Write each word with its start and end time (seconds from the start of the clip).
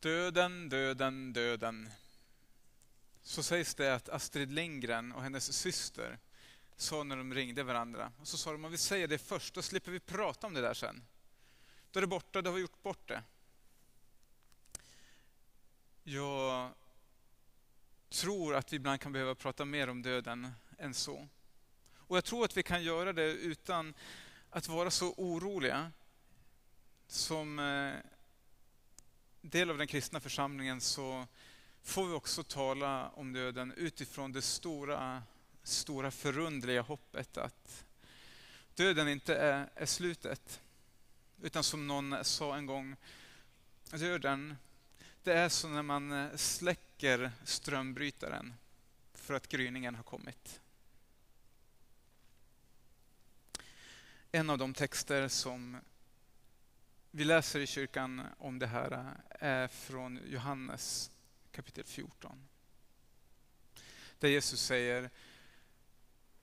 Döden, 0.00 0.68
döden, 0.68 1.32
döden. 1.32 1.90
Så 3.22 3.42
sägs 3.42 3.74
det 3.74 3.94
att 3.94 4.08
Astrid 4.08 4.52
Lindgren 4.52 5.12
och 5.12 5.22
hennes 5.22 5.52
syster 5.52 6.18
sa 6.76 7.04
när 7.04 7.16
de 7.16 7.34
ringde 7.34 7.62
varandra. 7.62 8.12
Och 8.20 8.28
så 8.28 8.36
sa 8.36 8.52
de, 8.52 8.64
om 8.64 8.70
vi 8.70 8.78
säger 8.78 9.08
det 9.08 9.18
först, 9.18 9.54
då 9.54 9.62
slipper 9.62 9.92
vi 9.92 10.00
prata 10.00 10.46
om 10.46 10.54
det 10.54 10.60
där 10.60 10.74
sen. 10.74 11.02
Då 11.90 11.98
är 11.98 12.00
det 12.00 12.06
borta, 12.06 12.42
då 12.42 12.50
har 12.50 12.54
vi 12.54 12.60
gjort 12.60 12.82
bort 12.82 13.08
det. 13.08 13.22
Jag 16.04 16.70
tror 18.08 18.54
att 18.54 18.72
vi 18.72 18.76
ibland 18.76 19.00
kan 19.00 19.12
behöva 19.12 19.34
prata 19.34 19.64
mer 19.64 19.88
om 19.88 20.02
döden 20.02 20.52
än 20.78 20.94
så. 20.94 21.28
Och 21.94 22.16
jag 22.16 22.24
tror 22.24 22.44
att 22.44 22.56
vi 22.56 22.62
kan 22.62 22.84
göra 22.84 23.12
det 23.12 23.32
utan 23.32 23.94
att 24.50 24.68
vara 24.68 24.90
så 24.90 25.14
oroliga. 25.16 25.92
Som 27.06 27.58
eh, 27.58 27.94
del 29.50 29.70
av 29.70 29.78
den 29.78 29.86
kristna 29.86 30.20
församlingen 30.20 30.80
så 30.80 31.26
får 31.82 32.06
vi 32.06 32.14
också 32.14 32.42
tala 32.42 33.08
om 33.08 33.32
döden 33.32 33.72
utifrån 33.72 34.32
det 34.32 34.42
stora, 34.42 35.22
stora 35.62 36.10
förundliga 36.10 36.82
hoppet 36.82 37.36
att 37.36 37.84
döden 38.74 39.08
inte 39.08 39.36
är, 39.36 39.68
är 39.74 39.86
slutet. 39.86 40.60
Utan 41.42 41.64
som 41.64 41.86
någon 41.86 42.24
sa 42.24 42.56
en 42.56 42.66
gång, 42.66 42.96
döden, 43.90 44.56
det 45.22 45.32
är 45.32 45.48
som 45.48 45.74
när 45.74 45.82
man 45.82 46.12
eh, 46.12 46.36
släcker 46.36 47.32
strömbrytaren 47.44 48.54
för 49.14 49.34
att 49.34 49.48
gryningen 49.48 49.94
har 49.94 50.02
kommit. 50.02 50.60
En 54.32 54.50
av 54.50 54.58
de 54.58 54.74
texter 54.74 55.28
som 55.28 55.76
vi 57.16 57.24
läser 57.24 57.60
i 57.60 57.66
kyrkan 57.66 58.22
om 58.38 58.58
det 58.58 58.66
här 58.66 59.16
eh, 59.40 59.68
från 59.68 60.20
Johannes 60.26 61.10
kapitel 61.52 61.84
14. 61.84 62.48
Där 64.18 64.28
Jesus 64.28 64.60
säger, 64.60 65.10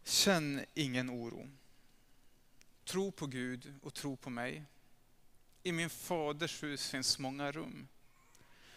känn 0.03 0.65
ingen 0.73 1.09
oro. 1.09 1.49
Tro 2.85 3.11
på 3.11 3.27
Gud 3.27 3.73
och 3.81 3.93
tro 3.93 4.17
på 4.17 4.29
mig. 4.29 4.63
I 5.63 5.71
min 5.71 5.89
faders 5.89 6.63
hus 6.63 6.89
finns 6.89 7.19
många 7.19 7.51
rum. 7.51 7.87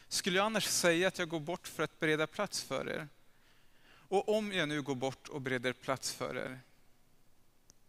Skulle 0.09 0.37
jag 0.37 0.47
annars 0.47 0.65
säga 0.65 1.09
att 1.09 1.19
jag 1.19 1.29
går 1.29 1.41
bort 1.41 1.69
för 1.69 1.83
att 1.83 2.01
bereda 2.01 2.27
plats 2.27 2.63
för 2.63 2.89
er? 2.89 3.09
Och 3.89 4.29
om 4.29 4.53
jag 4.53 4.69
nu 4.69 4.83
går 4.83 4.95
bort 4.95 5.29
och 5.29 5.41
bereder 5.41 5.73
plats 5.73 6.13
för 6.13 6.37
er, 6.37 6.61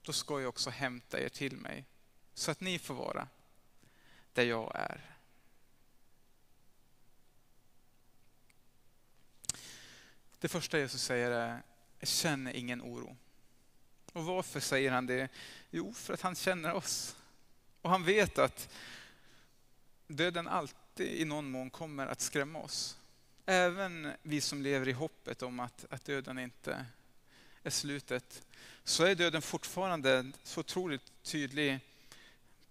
då 0.02 0.14
ska 0.14 0.42
jag 0.42 0.50
också 0.50 0.70
hämta 0.70 1.20
er 1.20 1.30
till 1.30 1.58
mig, 1.58 1.86
så 2.34 2.52
att 2.52 2.62
ni 2.62 2.80
får 2.80 2.94
vara 2.94 3.28
där 4.38 4.44
jag 4.44 4.72
är. 4.76 5.02
Det 10.40 10.48
första 10.48 10.80
Jesus 10.80 11.02
säger 11.02 11.32
är, 11.32 11.62
känn 12.04 12.48
ingen 12.48 12.82
oro. 12.82 13.18
Och 14.14 14.24
varför 14.24 14.60
säger 14.60 14.92
han 14.92 15.06
det? 15.06 15.30
Jo, 15.70 15.94
för 15.94 16.14
att 16.14 16.22
han 16.22 16.36
känner 16.36 16.74
oss. 16.74 17.16
Och 17.82 17.90
han 17.90 18.04
vet 18.04 18.38
att 18.38 18.70
döden 20.08 20.48
alltid 20.48 21.08
i 21.08 21.26
någon 21.26 21.52
mån 21.52 21.70
kommer 21.70 22.08
att 22.08 22.22
skrämma 22.22 22.60
oss. 22.60 22.98
Även 23.46 24.12
vi 24.22 24.42
som 24.42 24.62
lever 24.62 24.88
i 24.88 24.92
hoppet 24.92 25.42
om 25.42 25.60
att, 25.60 25.86
att 25.90 26.06
döden 26.06 26.40
inte 26.40 26.86
är 27.64 27.70
slutet, 27.70 28.48
så 28.84 29.04
är 29.04 29.16
döden 29.16 29.42
fortfarande 29.42 30.32
så 30.44 30.60
otroligt 30.60 31.12
tydlig 31.24 31.80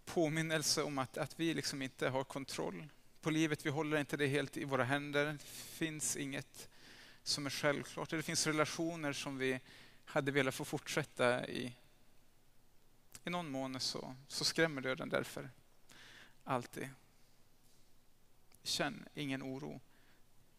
påminnelse 0.06 0.82
om 0.82 0.98
att, 0.98 1.18
att 1.18 1.40
vi 1.40 1.54
liksom 1.54 1.82
inte 1.82 2.08
har 2.08 2.24
kontroll 2.24 2.88
på 3.20 3.30
livet. 3.30 3.66
Vi 3.66 3.70
håller 3.70 3.96
inte 3.96 4.16
det 4.16 4.26
helt 4.26 4.56
i 4.56 4.64
våra 4.64 4.84
händer. 4.84 5.26
Det 5.26 5.44
finns 5.48 6.16
inget 6.16 6.68
som 7.22 7.46
är 7.46 7.50
självklart. 7.50 8.10
Det 8.10 8.22
finns 8.22 8.46
relationer 8.46 9.12
som 9.12 9.38
vi 9.38 9.60
hade 10.04 10.32
velat 10.32 10.54
få 10.54 10.64
fortsätta 10.64 11.48
i. 11.48 11.72
I 13.24 13.30
någon 13.30 13.50
mån 13.50 13.80
så, 13.80 14.14
så 14.28 14.44
skrämmer 14.44 14.80
döden 14.80 15.08
därför. 15.08 15.50
Alltid. 16.44 16.88
Känn 18.62 19.08
ingen 19.14 19.42
oro, 19.42 19.80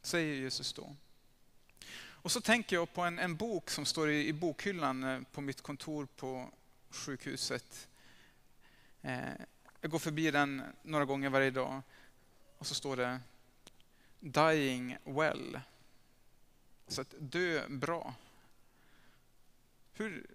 säger 0.01 0.35
Jesus 0.35 0.73
då. 0.73 0.95
Och 1.99 2.31
så 2.31 2.41
tänker 2.41 2.75
jag 2.75 2.93
på 2.93 3.01
en, 3.01 3.19
en 3.19 3.35
bok 3.35 3.69
som 3.69 3.85
står 3.85 4.09
i, 4.09 4.27
i 4.27 4.33
bokhyllan 4.33 5.03
eh, 5.03 5.21
på 5.31 5.41
mitt 5.41 5.61
kontor 5.61 6.07
på 6.15 6.49
sjukhuset. 6.89 7.87
Eh, 9.01 9.29
jag 9.81 9.91
går 9.91 9.99
förbi 9.99 10.31
den 10.31 10.63
några 10.83 11.05
gånger 11.05 11.29
varje 11.29 11.51
dag 11.51 11.81
och 12.57 12.67
så 12.67 12.75
står 12.75 12.97
det 12.97 13.19
Dying 14.19 14.97
well. 15.03 15.59
Så 16.87 17.01
att 17.01 17.13
dö 17.19 17.67
bra. 17.67 18.15
Hur, 19.93 20.25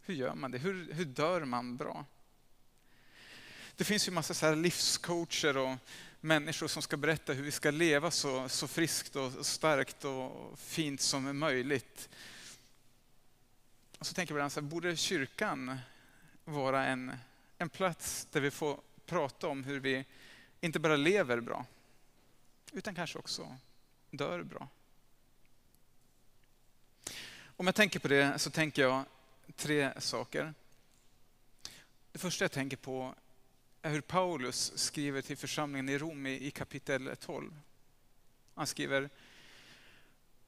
hur 0.00 0.14
gör 0.14 0.34
man 0.34 0.50
det? 0.50 0.58
Hur, 0.58 0.92
hur 0.92 1.04
dör 1.04 1.44
man 1.44 1.76
bra? 1.76 2.04
Det 3.76 3.84
finns 3.84 4.08
ju 4.08 4.12
massa 4.12 4.34
så 4.34 4.46
här 4.46 4.56
livscoacher 4.56 5.56
och 5.56 5.76
människor 6.20 6.68
som 6.68 6.82
ska 6.82 6.96
berätta 6.96 7.32
hur 7.32 7.42
vi 7.42 7.50
ska 7.50 7.70
leva 7.70 8.10
så, 8.10 8.48
så 8.48 8.68
friskt 8.68 9.16
och 9.16 9.46
starkt 9.46 10.04
och 10.04 10.58
fint 10.58 11.00
som 11.00 11.38
möjligt. 11.38 12.08
Och 13.98 14.06
så 14.06 14.14
tänker 14.14 14.34
jag 14.34 14.38
ibland, 14.38 14.52
så 14.52 14.60
här, 14.60 14.68
borde 14.68 14.96
kyrkan 14.96 15.78
vara 16.44 16.86
en, 16.86 17.12
en 17.58 17.68
plats 17.68 18.28
där 18.30 18.40
vi 18.40 18.50
får 18.50 18.80
prata 19.06 19.48
om 19.48 19.64
hur 19.64 19.80
vi 19.80 20.04
inte 20.60 20.78
bara 20.78 20.96
lever 20.96 21.40
bra, 21.40 21.66
utan 22.72 22.94
kanske 22.94 23.18
också 23.18 23.56
dör 24.10 24.42
bra. 24.42 24.68
Om 27.56 27.66
jag 27.66 27.74
tänker 27.74 27.98
på 27.98 28.08
det 28.08 28.38
så 28.38 28.50
tänker 28.50 28.82
jag 28.82 29.04
tre 29.56 30.00
saker. 30.00 30.54
Det 32.12 32.18
första 32.18 32.44
jag 32.44 32.52
tänker 32.52 32.76
på 32.76 33.14
är 33.82 33.90
hur 33.90 34.00
Paulus 34.00 34.78
skriver 34.78 35.22
till 35.22 35.36
församlingen 35.36 35.88
i 35.88 35.98
Rom 35.98 36.26
i 36.26 36.50
kapitel 36.50 37.16
12. 37.20 37.60
Han 38.54 38.66
skriver 38.66 39.10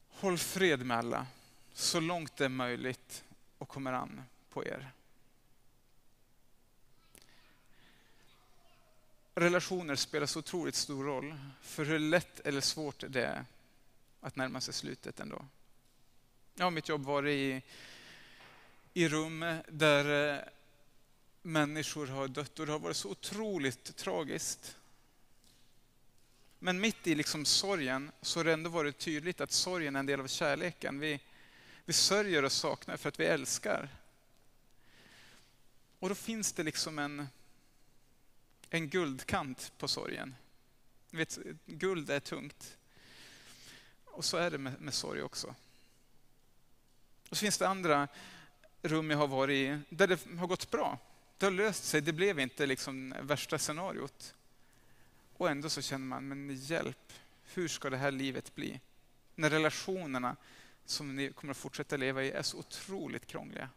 Håll 0.07 0.37
fred 0.37 0.85
med 0.85 0.97
alla, 0.97 1.27
så 1.73 1.99
långt 1.99 2.37
det 2.37 2.45
är 2.45 2.49
möjligt 2.49 3.23
och 3.57 3.69
kommer 3.69 3.93
an 3.93 4.23
på 4.49 4.65
er. 4.65 4.91
Relationer 9.39 9.95
spelar 9.95 10.25
så 10.25 10.39
otroligt 10.39 10.75
stor 10.75 11.03
roll 11.03 11.35
för 11.61 11.85
hur 11.85 11.99
lätt 11.99 12.39
eller 12.39 12.61
svårt 12.61 13.03
det 13.07 13.25
är 13.25 13.45
att 14.21 14.35
närma 14.35 14.61
sig 14.61 14.73
slutet 14.73 15.19
ändå. 15.19 15.45
Jag 16.55 16.65
har 16.65 16.71
mitt 16.71 16.89
jobb 16.89 17.03
varit 17.03 17.33
i, 17.33 17.61
i 18.93 19.07
rum 19.07 19.59
där 19.67 20.35
eh, 20.35 20.43
människor 21.41 22.07
har 22.07 22.27
dött 22.27 22.59
och 22.59 22.65
det 22.65 22.71
har 22.71 22.79
varit 22.79 22.97
så 22.97 23.09
otroligt 23.09 23.95
tragiskt. 23.95 24.75
Men 26.59 26.79
mitt 26.79 27.07
i 27.07 27.15
liksom 27.15 27.45
sorgen 27.45 28.11
så 28.21 28.39
har 28.39 28.43
det 28.43 28.53
ändå 28.53 28.69
varit 28.69 28.97
tydligt 28.97 29.41
att 29.41 29.51
sorgen 29.51 29.95
är 29.95 29.99
en 29.99 30.05
del 30.05 30.19
av 30.19 30.27
kärleken. 30.27 30.99
Vi, 30.99 31.19
vi 31.85 31.93
sörjer 31.93 32.45
och 32.45 32.51
saknar 32.51 32.97
för 32.97 33.09
att 33.09 33.19
vi 33.19 33.25
älskar. 33.25 33.89
Och 35.99 36.09
då 36.09 36.15
finns 36.15 36.53
det 36.53 36.63
liksom 36.63 36.99
en, 36.99 37.27
en 38.69 38.89
guldkant 38.89 39.71
på 39.77 39.87
sorgen. 39.87 40.35
Vet, 41.11 41.39
guld 41.65 42.09
är 42.09 42.19
tungt. 42.19 42.77
Och 44.05 44.25
så 44.25 44.37
är 44.37 44.51
det 44.51 44.57
med, 44.57 44.81
med 44.81 44.93
sorg 44.93 45.21
också. 45.21 45.55
Och 47.29 47.37
så 47.37 47.41
finns 47.41 47.57
det 47.57 47.67
andra 47.67 48.07
rum 48.81 49.09
jag 49.09 49.17
har 49.17 49.27
varit 49.27 49.55
i 49.55 49.79
där 49.89 50.07
det 50.07 50.19
har 50.37 50.47
gått 50.47 50.71
bra. 50.71 50.97
Det 51.37 51.45
har 51.45 51.51
löst 51.51 51.83
sig, 51.83 52.01
det 52.01 52.13
blev 52.13 52.39
inte 52.39 52.65
liksom 52.65 53.15
värsta 53.21 53.57
scenariot. 53.57 54.35
Och 55.37 55.49
ändå 55.49 55.69
så 55.69 55.81
känner 55.81 56.05
man, 56.05 56.27
men 56.27 56.55
hjälp, 56.55 57.13
hur 57.53 57.67
ska 57.67 57.89
det 57.89 57.97
här 57.97 58.11
livet 58.11 58.55
bli? 58.55 58.79
När 59.35 59.49
relationerna 59.49 60.35
som 60.85 61.15
ni 61.15 61.31
kommer 61.33 61.51
att 61.51 61.57
fortsätta 61.57 61.97
leva 61.97 62.23
i 62.23 62.31
är 62.31 62.41
så 62.41 62.57
otroligt 62.57 63.25
krångliga. 63.25 63.69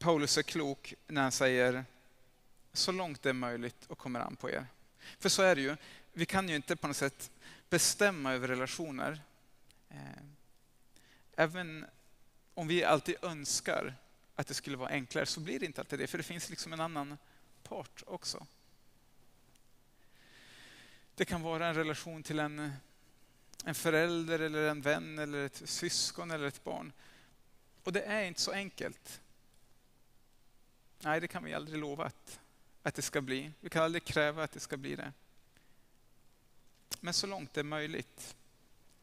Paulus 0.00 0.38
är 0.38 0.42
klok 0.42 0.94
när 1.06 1.22
han 1.22 1.32
säger 1.32 1.84
så 2.72 2.92
långt 2.92 3.22
det 3.22 3.28
är 3.28 3.32
möjligt 3.32 3.86
och 3.86 3.98
kommer 3.98 4.20
an 4.20 4.36
på 4.36 4.50
er. 4.50 4.66
För 5.18 5.28
så 5.28 5.42
är 5.42 5.54
det 5.54 5.60
ju. 5.60 5.76
Vi 6.12 6.26
kan 6.26 6.48
ju 6.48 6.56
inte 6.56 6.76
på 6.76 6.86
något 6.86 6.96
sätt 6.96 7.30
bestämma 7.68 8.32
över 8.32 8.48
relationer. 8.48 9.20
Eh, 9.88 10.22
även 11.36 11.86
om 12.54 12.68
vi 12.68 12.84
alltid 12.84 13.16
önskar 13.22 13.94
att 14.36 14.46
det 14.46 14.54
skulle 14.54 14.76
vara 14.76 14.90
enklare 14.90 15.26
så 15.26 15.40
blir 15.40 15.60
det 15.60 15.66
inte 15.66 15.80
alltid 15.80 15.98
det, 15.98 16.06
för 16.06 16.18
det 16.18 16.24
finns 16.24 16.50
liksom 16.50 16.72
en 16.72 16.80
annan 16.80 17.18
part 17.62 18.02
också. 18.06 18.46
Det 21.14 21.24
kan 21.24 21.42
vara 21.42 21.66
en 21.66 21.74
relation 21.74 22.22
till 22.22 22.38
en, 22.38 22.72
en 23.64 23.74
förälder, 23.74 24.38
eller 24.38 24.68
en 24.68 24.80
vän, 24.80 25.18
eller 25.18 25.46
ett 25.46 25.62
syskon 25.64 26.30
eller 26.30 26.46
ett 26.46 26.64
barn. 26.64 26.92
Och 27.84 27.92
det 27.92 28.02
är 28.02 28.24
inte 28.24 28.40
så 28.40 28.52
enkelt. 28.52 29.20
Nej, 31.00 31.20
det 31.20 31.28
kan 31.28 31.44
vi 31.44 31.54
aldrig 31.54 31.78
lova 31.78 32.04
att 32.04 32.40
att 32.82 32.94
det 32.94 33.02
ska 33.02 33.20
bli. 33.20 33.52
Vi 33.60 33.70
kan 33.70 33.82
aldrig 33.82 34.04
kräva 34.04 34.44
att 34.44 34.52
det 34.52 34.60
ska 34.60 34.76
bli 34.76 34.96
det. 34.96 35.12
Men 37.00 37.14
så 37.14 37.26
långt 37.26 37.54
det 37.54 37.60
är 37.60 37.64
möjligt 37.64 38.36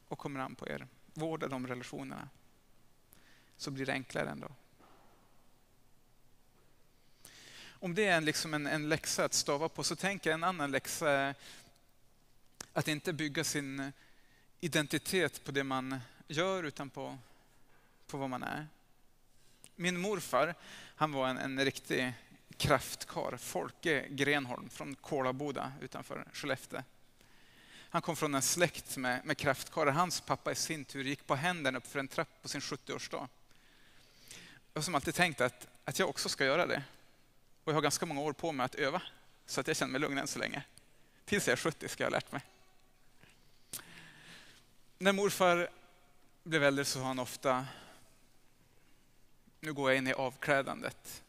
och 0.07 0.19
kommer 0.19 0.39
an 0.39 0.55
på 0.55 0.67
er, 0.67 0.88
vårda 1.13 1.47
de 1.47 1.67
relationerna. 1.67 2.29
Så 3.57 3.71
blir 3.71 3.85
det 3.85 3.91
enklare 3.94 4.29
ändå. 4.29 4.51
Om 7.79 7.95
det 7.95 8.05
är 8.05 8.21
liksom 8.21 8.53
en, 8.53 8.67
en 8.67 8.89
läxa 8.89 9.25
att 9.25 9.33
stava 9.33 9.69
på 9.69 9.83
så 9.83 9.95
tänker 9.95 10.29
jag 10.29 10.38
en 10.38 10.43
annan 10.43 10.71
läxa 10.71 11.35
att 12.73 12.88
inte 12.88 13.13
bygga 13.13 13.43
sin 13.43 13.91
identitet 14.59 15.43
på 15.43 15.51
det 15.51 15.63
man 15.63 16.00
gör 16.27 16.63
utan 16.63 16.89
på, 16.89 17.17
på 18.07 18.17
vad 18.17 18.29
man 18.29 18.43
är. 18.43 18.67
Min 19.79 20.00
morfar, 20.00 20.56
han 20.95 21.12
var 21.12 21.27
en, 21.27 21.38
en 21.38 21.65
riktig 21.65 22.13
kraftkar, 22.57 23.38
Folke 23.38 24.07
Grenholm 24.09 24.69
från 24.69 24.95
Kolaboda 24.95 25.71
utanför 25.81 26.25
Skellefteå. 26.33 26.83
Han 27.89 28.01
kom 28.01 28.15
från 28.15 28.35
en 28.35 28.41
släkt 28.41 28.97
med, 28.97 29.25
med 29.25 29.38
kraftkarlar. 29.38 29.91
Hans 29.91 30.21
pappa 30.21 30.51
i 30.51 30.56
sin 30.56 30.85
tur 30.85 31.03
gick 31.03 31.27
på 31.27 31.35
händerna 31.35 31.77
upp 31.77 31.88
för 31.88 32.00
en 32.00 32.07
trapp 32.07 32.41
på 32.41 32.47
sin 32.47 32.62
70-årsdag. 32.62 33.27
Jag 34.74 34.79
har 34.79 34.81
som 34.81 34.95
alltid 34.95 35.15
tänkt 35.15 35.41
att, 35.41 35.68
att 35.85 36.00
jag 36.00 36.09
också 36.09 36.29
ska 36.29 36.45
göra 36.45 36.65
det. 36.65 36.83
Och 37.63 37.71
jag 37.71 37.75
har 37.75 37.81
ganska 37.81 38.06
många 38.06 38.21
år 38.21 38.33
på 38.33 38.51
mig 38.51 38.65
att 38.65 38.75
öva, 38.75 39.01
så 39.45 39.62
att 39.62 39.68
jag 39.68 39.77
känner 39.77 39.91
mig 39.91 40.01
lugn 40.01 40.18
än 40.18 40.27
så 40.27 40.39
länge. 40.39 40.63
Tills 41.25 41.47
jag 41.47 41.51
är 41.51 41.57
70 41.57 41.88
ska 41.88 42.03
jag 42.03 42.12
ha 42.12 42.18
lärt 42.18 42.31
mig. 42.31 42.41
När 44.97 45.13
morfar 45.13 45.69
blev 46.44 46.63
äldre 46.63 46.85
så 46.85 47.00
sa 47.00 47.06
han 47.06 47.19
ofta, 47.19 47.65
nu 49.67 49.73
går 49.73 49.91
jag 49.91 49.97
in 49.97 50.07
i 50.07 50.13
avklädandet. 50.13 51.23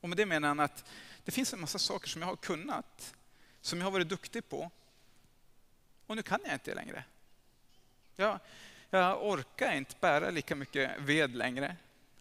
Och 0.00 0.08
med 0.08 0.18
det 0.18 0.26
menar 0.26 0.48
han 0.48 0.60
att 0.60 0.84
det 1.24 1.32
finns 1.32 1.52
en 1.52 1.60
massa 1.60 1.78
saker 1.78 2.08
som 2.08 2.22
jag 2.22 2.28
har 2.28 2.36
kunnat, 2.36 3.14
som 3.60 3.78
jag 3.78 3.86
har 3.86 3.90
varit 3.90 4.08
duktig 4.08 4.48
på. 4.48 4.70
Och 6.06 6.16
nu 6.16 6.22
kan 6.22 6.40
jag 6.44 6.52
inte 6.52 6.74
längre. 6.74 7.04
Jag, 8.16 8.38
jag 8.90 9.26
orkar 9.26 9.72
inte 9.72 9.94
bära 10.00 10.30
lika 10.30 10.56
mycket 10.56 11.00
ved 11.00 11.36
längre. 11.36 11.76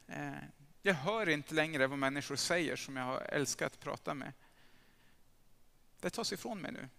Eh, 0.07 0.33
jag 0.81 0.93
hör 0.93 1.29
inte 1.29 1.53
längre 1.53 1.87
vad 1.87 1.99
människor 1.99 2.35
säger 2.35 2.75
som 2.75 2.97
jag 2.97 3.03
har 3.03 3.21
älskat 3.21 3.73
att 3.73 3.79
prata 3.79 4.13
med. 4.13 4.33
Det 5.99 6.09
tas 6.09 6.33
ifrån 6.33 6.59
mig 6.59 6.71
nu. 6.71 6.89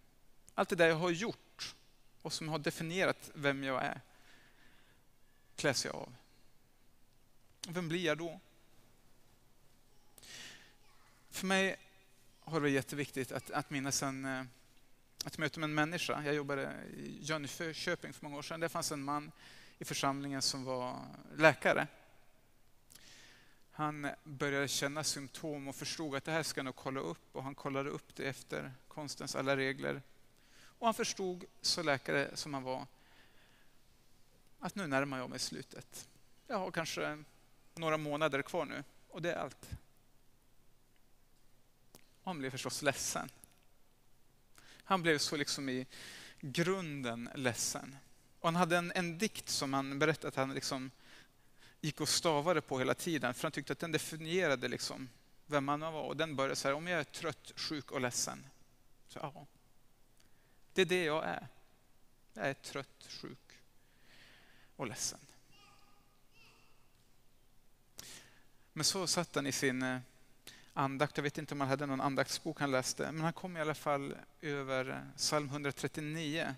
Allt 0.54 0.68
det 0.68 0.76
där 0.76 0.88
jag 0.88 0.96
har 0.96 1.10
gjort 1.10 1.74
och 2.22 2.32
som 2.32 2.48
har 2.48 2.58
definierat 2.58 3.30
vem 3.34 3.64
jag 3.64 3.84
är 3.84 4.00
kläs 5.56 5.84
jag 5.84 5.94
av. 5.94 6.14
Vem 7.68 7.88
blir 7.88 8.04
jag 8.04 8.18
då? 8.18 8.40
För 11.30 11.46
mig 11.46 11.76
har 12.40 12.54
det 12.54 12.60
varit 12.60 12.72
jätteviktigt 12.72 13.32
att, 13.32 13.50
att 13.50 13.70
minnas 13.70 14.02
en, 14.02 14.24
eh, 14.24 14.44
ett 15.26 15.38
möte 15.38 15.60
med 15.60 15.64
en 15.64 15.74
människa. 15.74 16.22
Jag 16.24 16.34
jobbade 16.34 16.84
i 16.96 17.18
Jönköping 17.20 18.12
för 18.12 18.24
många 18.24 18.36
år 18.36 18.42
sedan. 18.42 18.60
Det 18.60 18.68
fanns 18.68 18.92
en 18.92 19.02
man 19.02 19.32
i 19.78 19.84
församlingen 19.84 20.42
som 20.42 20.64
var 20.64 21.06
läkare. 21.36 21.86
Han 23.70 24.10
började 24.24 24.68
känna 24.68 25.04
symptom 25.04 25.68
och 25.68 25.76
förstod 25.76 26.14
att 26.14 26.24
det 26.24 26.32
här 26.32 26.42
ska 26.42 26.58
jag 26.58 26.64
nog 26.64 26.76
kolla 26.76 27.00
upp 27.00 27.36
och 27.36 27.42
han 27.42 27.54
kollade 27.54 27.90
upp 27.90 28.14
det 28.14 28.24
efter 28.24 28.72
konstens 28.88 29.34
alla 29.34 29.56
regler. 29.56 30.02
Och 30.64 30.86
han 30.86 30.94
förstod, 30.94 31.44
så 31.60 31.82
läkare 31.82 32.36
som 32.36 32.54
han 32.54 32.62
var, 32.62 32.86
att 34.58 34.74
nu 34.74 34.86
närmar 34.86 35.18
jag 35.18 35.30
mig 35.30 35.38
slutet. 35.38 36.08
Jag 36.46 36.58
har 36.58 36.70
kanske 36.70 37.24
några 37.74 37.96
månader 37.96 38.42
kvar 38.42 38.64
nu 38.64 38.84
och 39.08 39.22
det 39.22 39.32
är 39.32 39.36
allt. 39.36 39.68
Och 41.92 42.30
han 42.30 42.38
blev 42.38 42.50
förstås 42.50 42.82
ledsen. 42.82 43.28
Han 44.84 45.02
blev 45.02 45.18
så 45.18 45.36
liksom 45.36 45.68
i 45.68 45.86
grunden 46.40 47.30
ledsen. 47.34 47.96
Och 48.40 48.48
han 48.48 48.56
hade 48.56 48.76
en, 48.76 48.92
en 48.94 49.18
dikt 49.18 49.48
som 49.48 49.72
han 49.72 49.98
berättade 49.98 50.28
att 50.28 50.36
han 50.36 50.54
liksom 50.54 50.90
gick 51.80 52.00
och 52.00 52.08
stavade 52.08 52.60
på 52.60 52.78
hela 52.78 52.94
tiden, 52.94 53.34
för 53.34 53.42
han 53.42 53.52
tyckte 53.52 53.72
att 53.72 53.78
den 53.78 53.92
definierade 53.92 54.68
liksom 54.68 55.08
vem 55.46 55.68
han 55.68 55.80
var. 55.80 56.02
Och 56.02 56.16
den 56.16 56.36
började 56.36 56.56
så 56.56 56.68
här, 56.68 56.74
om 56.74 56.86
jag 56.86 57.00
är 57.00 57.04
trött, 57.04 57.52
sjuk 57.56 57.90
och 57.90 58.00
ledsen. 58.00 58.46
Så, 59.08 59.18
ja, 59.22 59.46
det 60.72 60.82
är 60.82 60.86
det 60.86 61.04
jag 61.04 61.24
är. 61.24 61.48
Jag 62.34 62.48
är 62.48 62.54
trött, 62.54 63.06
sjuk 63.08 63.60
och 64.76 64.86
ledsen. 64.86 65.20
Men 68.76 68.84
så 68.84 69.06
satt 69.06 69.34
han 69.34 69.46
i 69.46 69.52
sin 69.52 69.82
eh, 69.82 69.98
andakt. 70.72 71.16
Jag 71.16 71.22
vet 71.22 71.38
inte 71.38 71.54
om 71.54 71.60
han 71.60 71.68
hade 71.68 71.86
någon 71.86 72.00
andaktsbok 72.00 72.60
han 72.60 72.70
läste, 72.70 73.12
men 73.12 73.20
han 73.20 73.32
kom 73.32 73.56
i 73.56 73.60
alla 73.60 73.74
fall 73.74 74.16
över 74.40 74.90
eh, 74.90 75.16
psalm 75.16 75.48
139. 75.48 76.54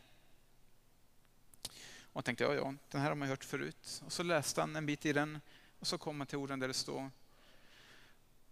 Och 2.03 2.15
han 2.15 2.23
tänkte, 2.23 2.45
ja, 2.45 2.55
ja, 2.55 2.75
den 2.91 3.01
här 3.01 3.09
har 3.09 3.15
man 3.15 3.29
hört 3.29 3.45
förut. 3.45 4.03
Och 4.07 4.13
så 4.13 4.23
läste 4.23 4.61
han 4.61 4.77
en 4.77 4.87
bit 4.87 5.07
i 5.07 5.13
den 5.13 5.41
och 5.79 5.87
så 5.87 5.99
kom 5.99 6.21
han 6.21 6.27
till 6.27 6.39
orden 6.39 6.59
där 6.59 6.69
det 6.69 6.75
står 6.75 7.11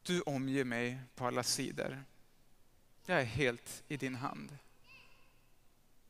Du 0.02 0.20
omger 0.20 0.64
mig 0.64 0.98
på 1.14 1.26
alla 1.26 1.42
sidor. 1.42 2.04
Jag 3.06 3.20
är 3.20 3.24
helt 3.24 3.82
i 3.88 3.96
din 3.96 4.14
hand. 4.14 4.58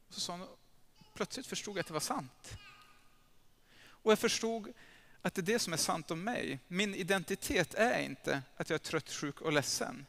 Och 0.08 0.14
så 0.14 0.20
sa 0.20 0.36
han, 0.36 0.46
plötsligt 1.14 1.46
förstod 1.46 1.76
jag 1.76 1.80
att 1.80 1.86
det 1.86 1.92
var 1.92 2.00
sant. 2.00 2.56
Och 3.76 4.12
jag 4.12 4.18
förstod 4.18 4.72
att 5.24 5.34
det 5.34 5.40
är 5.40 5.42
det 5.42 5.58
som 5.58 5.72
är 5.72 5.76
sant 5.76 6.10
om 6.10 6.24
mig. 6.24 6.58
Min 6.68 6.94
identitet 6.94 7.74
är 7.74 8.00
inte 8.00 8.42
att 8.56 8.70
jag 8.70 8.74
är 8.74 8.84
trött, 8.84 9.10
sjuk 9.10 9.40
och 9.40 9.52
ledsen. 9.52 10.06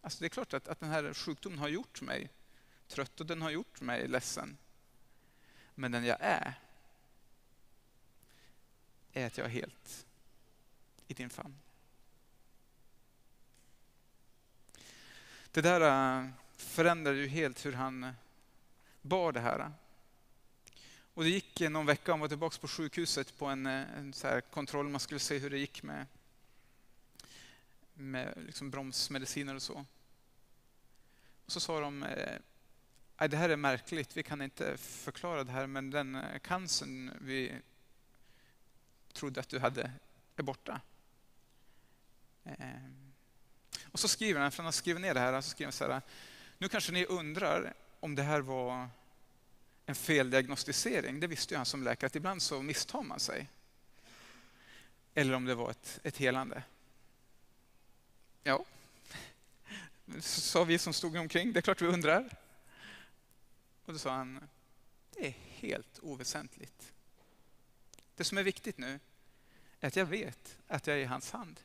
Alltså 0.00 0.20
det 0.20 0.26
är 0.26 0.28
klart 0.28 0.54
att, 0.54 0.68
att 0.68 0.80
den 0.80 0.90
här 0.90 1.14
sjukdomen 1.14 1.58
har 1.58 1.68
gjort 1.68 2.00
mig 2.00 2.30
trött 2.88 3.20
och 3.20 3.26
den 3.26 3.42
har 3.42 3.50
gjort 3.50 3.80
mig 3.80 4.08
ledsen. 4.08 4.56
Men 5.74 5.92
den 5.92 6.04
jag 6.04 6.16
är, 6.20 6.54
är 9.12 9.26
att 9.26 9.38
jag 9.38 9.46
är 9.46 9.50
helt 9.50 10.06
i 11.06 11.14
din 11.14 11.30
famn. 11.30 11.58
Det 15.50 15.60
där 15.60 15.80
äh, 16.20 16.28
förändrade 16.56 17.18
ju 17.18 17.26
helt 17.26 17.66
hur 17.66 17.72
han 17.72 18.12
bar 19.02 19.32
det 19.32 19.40
här. 19.40 19.72
Och 21.18 21.24
det 21.24 21.30
gick 21.30 21.60
någon 21.60 21.86
vecka, 21.86 22.12
han 22.12 22.20
var 22.20 22.28
tillbaka 22.28 22.58
på 22.60 22.68
sjukhuset 22.68 23.38
på 23.38 23.46
en, 23.46 23.66
eh, 23.66 23.98
en 23.98 24.12
så 24.12 24.40
kontroll, 24.50 24.88
man 24.88 25.00
skulle 25.00 25.20
se 25.20 25.38
hur 25.38 25.50
det 25.50 25.58
gick 25.58 25.82
med, 25.82 26.06
med 27.94 28.34
liksom 28.46 28.70
bromsmediciner 28.70 29.54
och 29.54 29.62
så. 29.62 29.84
Och 31.44 31.52
så 31.52 31.60
sa 31.60 31.80
de, 31.80 32.02
eh, 32.02 33.28
det 33.28 33.36
här 33.36 33.48
är 33.48 33.56
märkligt, 33.56 34.16
vi 34.16 34.22
kan 34.22 34.42
inte 34.42 34.76
förklara 34.76 35.44
det 35.44 35.52
här, 35.52 35.66
men 35.66 35.90
den 35.90 36.14
eh, 36.14 36.38
cancern 36.38 37.10
vi 37.20 37.52
trodde 39.12 39.40
att 39.40 39.48
du 39.48 39.58
hade 39.58 39.92
är 40.36 40.42
borta. 40.42 40.80
Och 43.92 44.00
så 44.00 44.08
skriver 44.08 44.40
han, 44.40 44.52
för 44.52 44.56
han 44.56 44.66
har 44.66 44.72
skrivit 44.72 45.02
ner 45.02 45.14
det 45.14 45.20
här, 45.20 45.40
så 45.40 45.50
skriver 45.50 45.66
han 45.66 45.72
så 45.72 45.92
här, 45.92 46.02
nu 46.58 46.68
kanske 46.68 46.92
ni 46.92 47.04
undrar 47.04 47.74
om 48.00 48.14
det 48.14 48.22
här 48.22 48.40
var 48.40 48.88
en 49.88 49.94
feldiagnostisering. 49.94 51.20
Det 51.20 51.26
visste 51.26 51.54
ju 51.54 51.56
han 51.56 51.66
som 51.66 51.82
läkare, 51.82 52.06
att 52.06 52.16
ibland 52.16 52.42
så 52.42 52.62
misstar 52.62 53.02
man 53.02 53.20
sig. 53.20 53.48
Eller 55.14 55.34
om 55.34 55.44
det 55.44 55.54
var 55.54 55.70
ett, 55.70 56.00
ett 56.02 56.16
helande. 56.16 56.62
Ja, 58.42 58.64
sa 60.20 60.64
vi 60.64 60.78
som 60.78 60.92
stod 60.92 61.16
omkring. 61.16 61.52
Det 61.52 61.58
är 61.58 61.62
klart 61.62 61.82
vi 61.82 61.86
undrar. 61.86 62.36
Och 63.84 63.92
då 63.92 63.98
sa 63.98 64.10
han, 64.10 64.48
det 65.10 65.26
är 65.26 65.34
helt 65.40 65.98
oväsentligt. 66.02 66.92
Det 68.16 68.24
som 68.24 68.38
är 68.38 68.42
viktigt 68.42 68.78
nu 68.78 69.00
är 69.80 69.88
att 69.88 69.96
jag 69.96 70.06
vet 70.06 70.58
att 70.66 70.86
jag 70.86 70.96
är 70.96 71.00
i 71.00 71.04
hans 71.04 71.30
hand. 71.30 71.60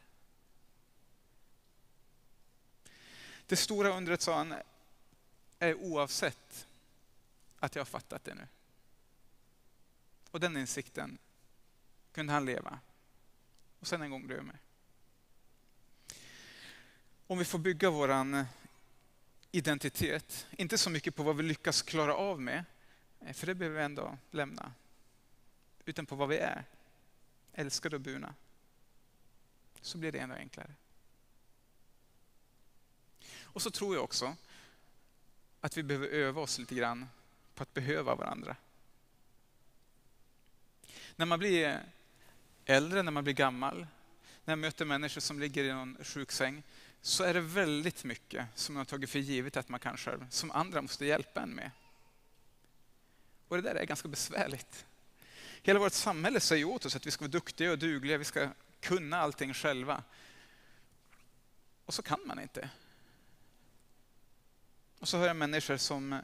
Det 3.46 3.56
stora 3.56 3.90
undret, 3.90 4.22
sa 4.22 4.38
han, 4.38 4.54
är 5.60 5.74
oavsett 5.74 6.68
att 7.64 7.76
jag 7.76 7.80
har 7.80 7.86
fattat 7.86 8.24
det 8.24 8.36
nu. 8.36 8.48
Och 10.32 10.40
den 10.40 10.58
insikten 10.58 11.18
kunde 12.12 12.34
han 12.34 12.46
leva. 12.46 12.80
Och 13.80 13.88
sen 13.88 14.02
en 14.02 14.12
gång 14.12 14.28
dö 14.28 14.42
med. 14.42 14.58
Om 17.28 17.38
vi 17.38 17.46
får 17.46 17.60
bygga 17.60 17.90
vår 17.90 18.10
eh, 18.10 18.46
identitet, 19.52 20.48
inte 20.52 20.78
så 20.78 20.90
mycket 20.90 21.16
på 21.16 21.24
vad 21.24 21.38
vi 21.38 21.44
lyckas 21.44 21.82
klara 21.82 22.16
av 22.16 22.42
med, 22.42 22.66
eh, 23.20 23.34
för 23.34 23.48
det 23.48 23.56
behöver 23.56 23.78
vi 23.78 23.84
ändå 23.84 24.18
lämna, 24.32 24.74
utan 25.86 26.06
på 26.06 26.16
vad 26.16 26.30
vi 26.30 26.38
är, 26.38 26.66
älskade 27.54 27.96
och 27.96 28.02
burna, 28.02 28.36
så 29.82 29.98
blir 29.98 30.12
det 30.12 30.20
ändå 30.20 30.36
enklare. 30.36 30.74
Och 33.42 33.62
så 33.62 33.72
tror 33.72 33.96
jag 33.96 34.04
också 34.04 34.36
att 35.62 35.78
vi 35.78 35.84
behöver 35.84 36.08
öva 36.08 36.42
oss 36.42 36.58
lite 36.60 36.76
grann 36.76 37.10
på 37.56 37.64
att 37.64 37.74
behöva 37.74 38.16
varandra. 38.16 38.56
När 41.16 41.26
man 41.26 41.40
blir 41.40 41.84
äldre, 42.66 43.04
när 43.04 43.12
man 43.12 43.24
blir 43.24 43.34
gammal, 43.34 43.88
när 44.46 44.52
jag 44.52 44.60
möter 44.60 44.86
människor 44.86 45.22
som 45.22 45.40
ligger 45.40 45.64
i 45.64 45.74
någon 45.74 45.98
sjuksäng, 46.04 46.64
så 47.02 47.24
är 47.24 47.34
det 47.34 47.42
väldigt 47.42 48.04
mycket 48.04 48.48
som 48.56 48.74
man 48.76 48.80
har 48.80 48.86
tagit 48.86 49.10
för 49.10 49.20
givet 49.20 49.58
att 49.58 49.70
man 49.70 49.80
kan 49.80 49.98
själv, 49.98 50.30
som 50.30 50.52
andra 50.52 50.82
måste 50.82 51.06
hjälpa 51.06 51.42
en 51.42 51.50
med. 51.50 51.72
Och 53.48 53.56
det 53.56 53.62
där 53.62 53.76
är 53.76 53.86
ganska 53.86 54.08
besvärligt. 54.08 54.86
Hela 55.62 55.80
vårt 55.80 55.94
samhälle 55.94 56.40
säger 56.40 56.66
åt 56.66 56.86
oss 56.86 56.96
att 56.96 57.06
vi 57.06 57.12
ska 57.12 57.24
vara 57.24 57.32
duktiga 57.32 57.72
och 57.72 57.80
dugliga, 57.80 58.18
vi 58.18 58.26
ska 58.26 58.50
kunna 58.80 59.18
allting 59.18 59.54
själva. 59.54 60.04
Och 61.86 61.94
så 61.94 62.02
kan 62.02 62.20
man 62.26 62.40
inte. 62.40 62.70
Och 65.00 65.08
så 65.08 65.18
hör 65.18 65.28
jag 65.28 65.36
människor 65.36 65.78
som 65.78 66.20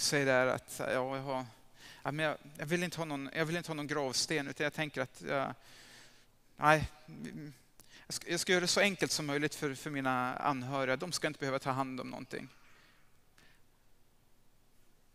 säger 0.00 0.26
där 0.26 0.46
att 0.46 0.74
ja, 0.78 0.90
jag, 0.90 1.20
har, 1.20 1.46
ja, 2.02 2.12
men 2.12 2.26
jag, 2.26 2.36
jag, 2.56 2.66
vill 2.66 2.82
inte 2.82 2.96
ha 2.96 3.04
någon, 3.04 3.30
jag 3.34 3.44
vill 3.44 3.56
inte 3.56 3.70
ha 3.70 3.74
någon 3.74 3.86
gravsten, 3.86 4.48
utan 4.48 4.64
jag 4.64 4.72
tänker 4.72 5.00
att 5.00 5.22
jag, 5.28 5.54
nej, 6.56 6.88
jag 8.06 8.14
ska, 8.14 8.30
jag 8.30 8.40
ska 8.40 8.52
göra 8.52 8.60
det 8.60 8.66
så 8.66 8.80
enkelt 8.80 9.12
som 9.12 9.26
möjligt 9.26 9.54
för, 9.54 9.74
för 9.74 9.90
mina 9.90 10.36
anhöriga. 10.36 10.96
De 10.96 11.12
ska 11.12 11.26
inte 11.26 11.40
behöva 11.40 11.58
ta 11.58 11.70
hand 11.70 12.00
om 12.00 12.10
någonting. 12.10 12.48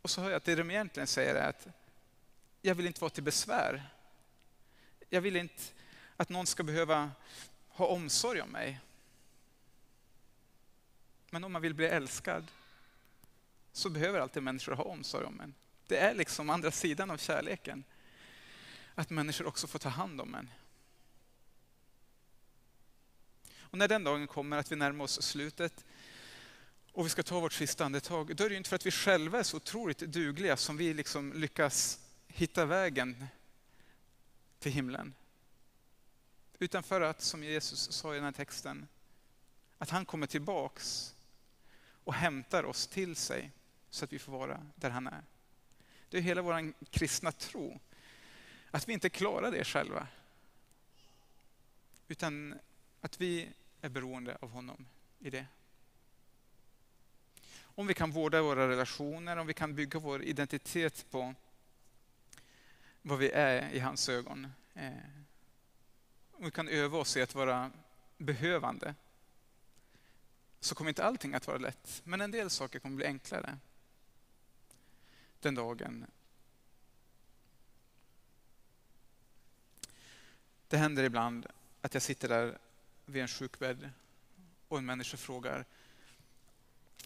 Och 0.01 0.09
så 0.09 0.21
hör 0.21 0.29
jag 0.29 0.37
att 0.37 0.43
det 0.43 0.55
de 0.55 0.71
egentligen 0.71 1.07
säger 1.07 1.35
är 1.35 1.49
att 1.49 1.67
jag 2.61 2.75
vill 2.75 2.87
inte 2.87 3.01
vara 3.01 3.09
till 3.09 3.23
besvär. 3.23 3.89
Jag 5.09 5.21
vill 5.21 5.35
inte 5.35 5.63
att 6.17 6.29
någon 6.29 6.47
ska 6.47 6.63
behöva 6.63 7.11
ha 7.67 7.85
omsorg 7.85 8.41
om 8.41 8.49
mig. 8.49 8.79
Men 11.29 11.43
om 11.43 11.51
man 11.51 11.61
vill 11.61 11.73
bli 11.73 11.85
älskad 11.85 12.51
så 13.77 13.89
behöver 13.89 14.19
alltid 14.19 14.43
människor 14.43 14.71
ha 14.71 14.83
omsorg 14.83 15.25
om 15.25 15.39
en. 15.39 15.53
Det 15.87 15.97
är 15.97 16.15
liksom 16.15 16.49
andra 16.49 16.71
sidan 16.71 17.11
av 17.11 17.17
kärleken. 17.17 17.83
Att 18.95 19.09
människor 19.09 19.45
också 19.45 19.67
får 19.67 19.79
ta 19.79 19.89
hand 19.89 20.21
om 20.21 20.35
en. 20.35 20.49
Och 23.57 23.77
när 23.77 23.87
den 23.87 24.03
dagen 24.03 24.27
kommer 24.27 24.57
att 24.57 24.71
vi 24.71 24.75
närmar 24.75 25.05
oss 25.05 25.21
slutet 25.21 25.85
och 26.91 27.05
vi 27.05 27.09
ska 27.09 27.23
ta 27.23 27.39
vårt 27.39 27.53
sista 27.53 27.85
andetag, 27.85 28.35
då 28.35 28.43
är 28.43 28.49
det 28.49 28.55
inte 28.55 28.69
för 28.69 28.75
att 28.75 28.85
vi 28.85 28.91
själva 28.91 29.39
är 29.39 29.43
så 29.43 29.57
otroligt 29.57 29.99
dugliga 29.99 30.57
som 30.57 30.77
vi 30.77 30.93
liksom 30.93 31.33
lyckas 31.33 31.99
hitta 32.27 32.65
vägen 32.65 33.25
till 34.59 34.71
himlen. 34.71 35.13
Utan 36.59 36.83
för 36.83 37.01
att, 37.01 37.21
som 37.21 37.43
Jesus 37.43 37.91
sa 37.91 38.13
i 38.13 38.15
den 38.15 38.25
här 38.25 38.31
texten, 38.31 38.87
att 39.77 39.89
han 39.89 40.05
kommer 40.05 40.27
tillbaks 40.27 41.15
och 42.03 42.13
hämtar 42.13 42.63
oss 42.63 42.87
till 42.87 43.15
sig 43.15 43.51
så 43.95 44.05
att 44.05 44.13
vi 44.13 44.19
får 44.19 44.31
vara 44.31 44.67
där 44.75 44.89
han 44.89 45.07
är. 45.07 45.23
Det 46.09 46.17
är 46.17 46.21
hela 46.21 46.41
vår 46.41 46.73
kristna 46.89 47.31
tro, 47.31 47.79
att 48.71 48.87
vi 48.87 48.93
inte 48.93 49.09
klarar 49.09 49.51
det 49.51 49.63
själva. 49.63 50.07
Utan 52.07 52.59
att 53.01 53.21
vi 53.21 53.49
är 53.81 53.89
beroende 53.89 54.37
av 54.41 54.49
honom 54.49 54.85
i 55.19 55.29
det. 55.29 55.45
Om 57.59 57.87
vi 57.87 57.93
kan 57.93 58.11
vårda 58.11 58.41
våra 58.41 58.69
relationer, 58.69 59.37
om 59.37 59.47
vi 59.47 59.53
kan 59.53 59.75
bygga 59.75 59.99
vår 59.99 60.23
identitet 60.23 61.05
på 61.11 61.33
vad 63.01 63.19
vi 63.19 63.31
är 63.31 63.71
i 63.71 63.79
hans 63.79 64.09
ögon. 64.09 64.47
Eh, 64.73 64.91
om 66.31 66.45
vi 66.45 66.51
kan 66.51 66.67
öva 66.67 66.97
oss 66.97 67.17
i 67.17 67.21
att 67.21 67.35
vara 67.35 67.71
behövande 68.17 68.95
så 70.59 70.75
kommer 70.75 70.89
inte 70.89 71.03
allting 71.03 71.33
att 71.33 71.47
vara 71.47 71.57
lätt. 71.57 72.01
Men 72.03 72.21
en 72.21 72.31
del 72.31 72.49
saker 72.49 72.79
kommer 72.79 72.95
bli 72.95 73.05
enklare 73.05 73.57
den 75.45 75.55
dagen. 75.55 76.05
Det 80.67 80.77
händer 80.77 81.03
ibland 81.03 81.47
att 81.81 81.93
jag 81.93 82.03
sitter 82.03 82.29
där 82.29 82.57
vid 83.05 83.21
en 83.21 83.27
sjukbädd 83.27 83.89
och 84.67 84.77
en 84.77 84.85
människa 84.85 85.17
frågar 85.17 85.65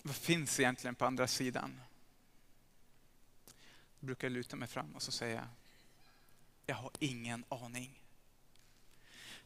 vad 0.01 0.15
finns 0.15 0.59
egentligen 0.59 0.95
på 0.95 1.05
andra 1.05 1.27
sidan? 1.27 1.81
Då 3.99 4.05
brukar 4.05 4.27
jag 4.27 4.31
luta 4.31 4.55
mig 4.55 4.67
fram 4.67 4.95
och 4.95 5.01
så 5.01 5.11
säga 5.11 5.49
jag 6.65 6.75
har 6.75 6.91
ingen 6.99 7.43
aning. 7.49 8.01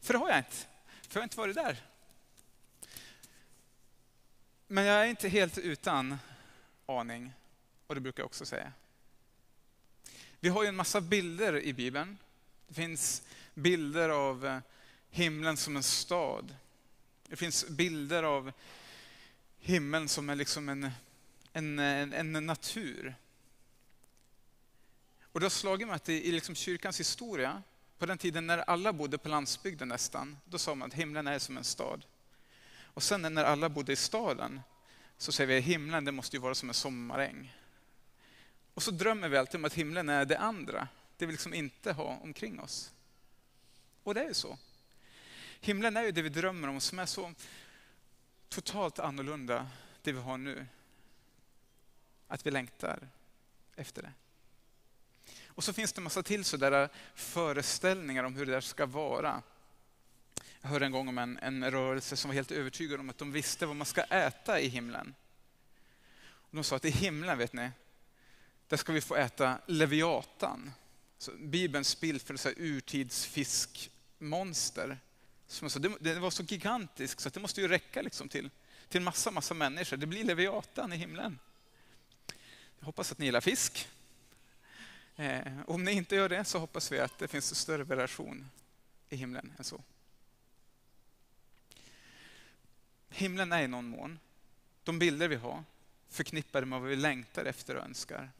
För 0.00 0.14
det 0.14 0.18
har 0.18 0.28
jag 0.28 0.38
inte, 0.38 0.56
för 1.08 1.14
jag 1.14 1.20
har 1.20 1.24
inte 1.24 1.38
varit 1.38 1.54
där. 1.54 1.86
Men 4.66 4.84
jag 4.84 5.04
är 5.04 5.06
inte 5.06 5.28
helt 5.28 5.58
utan 5.58 6.18
aning 6.86 7.32
och 7.86 7.94
det 7.94 8.00
brukar 8.00 8.20
jag 8.20 8.26
också 8.26 8.46
säga. 8.46 8.72
Vi 10.44 10.50
har 10.50 10.62
ju 10.62 10.68
en 10.68 10.76
massa 10.76 11.00
bilder 11.00 11.60
i 11.60 11.72
Bibeln. 11.72 12.18
Det 12.68 12.74
finns 12.74 13.22
bilder 13.54 14.08
av 14.08 14.46
eh, 14.46 14.58
himlen 15.10 15.56
som 15.56 15.76
en 15.76 15.82
stad. 15.82 16.56
Det 17.28 17.36
finns 17.36 17.68
bilder 17.68 18.22
av 18.22 18.52
himlen 19.58 20.08
som 20.08 20.30
är 20.30 20.36
liksom 20.36 20.68
en, 20.68 20.90
en, 21.52 21.78
en, 21.78 22.36
en 22.36 22.46
natur. 22.46 23.14
Och 25.32 25.40
det 25.40 25.46
har 25.46 25.50
slagit 25.50 25.88
mig 25.88 25.96
att 25.96 26.08
i 26.08 26.32
liksom 26.32 26.54
kyrkans 26.54 27.00
historia, 27.00 27.62
på 27.98 28.06
den 28.06 28.18
tiden 28.18 28.46
när 28.46 28.58
alla 28.58 28.92
bodde 28.92 29.18
på 29.18 29.28
landsbygden 29.28 29.88
nästan, 29.88 30.36
då 30.44 30.58
sa 30.58 30.74
man 30.74 30.88
att 30.88 30.94
himlen 30.94 31.26
är 31.26 31.38
som 31.38 31.56
en 31.56 31.64
stad. 31.64 32.04
Och 32.82 33.02
sen 33.02 33.22
när 33.22 33.44
alla 33.44 33.68
bodde 33.68 33.92
i 33.92 33.96
staden, 33.96 34.60
så 35.18 35.32
säger 35.32 35.48
vi 35.48 35.58
att 35.58 35.64
himlen 35.64 36.04
det 36.04 36.12
måste 36.12 36.36
ju 36.36 36.40
vara 36.40 36.54
som 36.54 36.68
en 36.68 36.74
sommaräng. 36.74 37.54
Och 38.74 38.82
så 38.82 38.90
drömmer 38.90 39.28
vi 39.28 39.36
alltid 39.36 39.60
om 39.60 39.64
att 39.64 39.74
himlen 39.74 40.08
är 40.08 40.24
det 40.24 40.38
andra, 40.38 40.88
det 41.16 41.26
vi 41.26 41.32
liksom 41.32 41.54
inte 41.54 41.92
har 41.92 42.18
omkring 42.22 42.60
oss. 42.60 42.92
Och 44.02 44.14
det 44.14 44.20
är 44.20 44.28
ju 44.28 44.34
så. 44.34 44.58
Himlen 45.60 45.96
är 45.96 46.02
ju 46.02 46.12
det 46.12 46.22
vi 46.22 46.28
drömmer 46.28 46.68
om 46.68 46.80
som 46.80 46.98
är 46.98 47.06
så 47.06 47.34
totalt 48.48 48.98
annorlunda 48.98 49.66
det 50.02 50.12
vi 50.12 50.20
har 50.20 50.38
nu. 50.38 50.66
Att 52.28 52.46
vi 52.46 52.50
längtar 52.50 53.08
efter 53.76 54.02
det. 54.02 54.12
Och 55.46 55.64
så 55.64 55.72
finns 55.72 55.92
det 55.92 55.98
en 55.98 56.04
massa 56.04 56.22
till 56.22 56.44
sådär 56.44 56.88
föreställningar 57.14 58.24
om 58.24 58.34
hur 58.34 58.46
det 58.46 58.52
där 58.52 58.60
ska 58.60 58.86
vara. 58.86 59.42
Jag 60.60 60.68
hörde 60.68 60.86
en 60.86 60.92
gång 60.92 61.08
om 61.08 61.18
en, 61.18 61.38
en 61.38 61.70
rörelse 61.70 62.16
som 62.16 62.28
var 62.28 62.34
helt 62.34 62.50
övertygad 62.50 63.00
om 63.00 63.10
att 63.10 63.18
de 63.18 63.32
visste 63.32 63.66
vad 63.66 63.76
man 63.76 63.86
ska 63.86 64.02
äta 64.02 64.60
i 64.60 64.68
himlen. 64.68 65.14
Och 66.24 66.56
de 66.56 66.64
sa 66.64 66.76
att 66.76 66.84
i 66.84 66.90
himlen, 66.90 67.38
vet 67.38 67.52
ni, 67.52 67.70
där 68.68 68.76
ska 68.76 68.92
vi 68.92 69.00
få 69.00 69.16
äta 69.16 69.58
leviatan. 69.66 70.72
Så 71.18 71.32
Bibelns 71.32 72.00
bild 72.00 72.22
för 72.22 72.36
så 72.36 72.48
urtidsfiskmonster. 72.48 74.98
Som 75.46 75.70
så, 75.70 75.78
det, 75.78 76.18
var 76.18 76.30
så 76.30 76.42
gigantiskt 76.42 77.20
så 77.20 77.28
att 77.28 77.34
det 77.34 77.40
måste 77.40 77.60
ju 77.60 77.68
räcka 77.68 78.02
liksom 78.02 78.28
till, 78.28 78.50
till 78.88 79.02
massa, 79.02 79.30
massa 79.30 79.54
människor. 79.54 79.96
Det 79.96 80.06
blir 80.06 80.24
leviatan 80.24 80.92
i 80.92 80.96
himlen. 80.96 81.38
Jag 82.78 82.86
hoppas 82.86 83.12
att 83.12 83.18
ni 83.18 83.26
gillar 83.26 83.40
fisk. 83.40 83.88
Eh, 85.16 85.60
om 85.66 85.84
ni 85.84 85.92
inte 85.92 86.14
gör 86.14 86.28
det 86.28 86.44
så 86.44 86.58
hoppas 86.58 86.92
vi 86.92 87.00
att 87.00 87.18
det 87.18 87.28
finns 87.28 87.50
en 87.50 87.56
större 87.56 87.84
variation 87.84 88.50
i 89.08 89.16
himlen 89.16 89.52
än 89.58 89.64
så. 89.64 89.82
Himlen 93.08 93.52
är 93.52 93.62
i 93.62 93.68
någon 93.68 93.88
mån 93.88 94.18
de 94.84 94.98
bilder 94.98 95.28
vi 95.28 95.36
har 95.36 95.64
förknippade 96.08 96.66
med 96.66 96.80
vad 96.80 96.88
vi 96.88 96.96
längtar 96.96 97.44
efter 97.44 97.76
och 97.76 97.84
önskar. 97.84 98.30